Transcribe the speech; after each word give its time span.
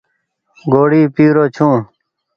ڳوڙي 0.71 1.01
پيرو 1.15 1.43
ڇون۔ 1.55 1.75